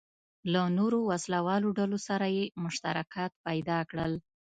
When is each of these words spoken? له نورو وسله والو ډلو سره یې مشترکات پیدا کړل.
له 0.53 0.61
نورو 0.77 0.99
وسله 1.09 1.39
والو 1.47 1.69
ډلو 1.79 1.97
سره 2.07 2.25
یې 2.37 2.45
مشترکات 2.63 3.31
پیدا 3.45 3.79
کړل. 3.91 4.13